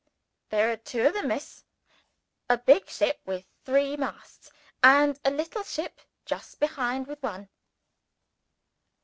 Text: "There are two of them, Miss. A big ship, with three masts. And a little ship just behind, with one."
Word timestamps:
"There 0.49 0.71
are 0.71 0.77
two 0.77 1.05
of 1.05 1.13
them, 1.13 1.27
Miss. 1.27 1.63
A 2.49 2.57
big 2.57 2.89
ship, 2.89 3.19
with 3.27 3.45
three 3.63 3.95
masts. 3.95 4.49
And 4.81 5.19
a 5.23 5.29
little 5.29 5.61
ship 5.61 6.01
just 6.25 6.59
behind, 6.59 7.05
with 7.05 7.21
one." 7.21 7.49